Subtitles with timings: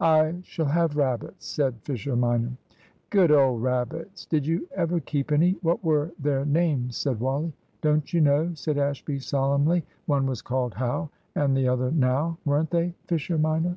[0.00, 2.50] "I shall have rabbits," said Fisher minor.
[3.10, 4.26] "Good old rabbits!
[4.26, 5.52] Did you ever keep any?
[5.62, 7.52] What were their names?" said Wally.
[7.80, 9.84] "Don't you know?" said Ashby, solemnly.
[10.06, 13.76] "One was called `How' and the other `Now,' weren't they, Fisher minor?"